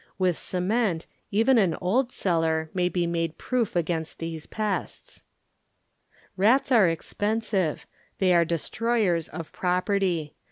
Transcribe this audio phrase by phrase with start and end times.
[0.17, 4.47] With cement even an old cellar may be made proof against these
[6.35, 7.85] Rats are expensive,
[8.17, 10.33] they are destroy ers of property.